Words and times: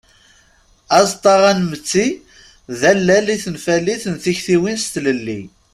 Aẓeṭṭa 0.97 1.33
anmetti 1.51 2.07
d 2.79 2.81
allal 2.91 3.27
i 3.35 3.37
tenfalit 3.43 4.03
n 4.07 4.15
tektiwin 4.23 4.77
s 4.83 4.85
tlelli. 4.93 5.39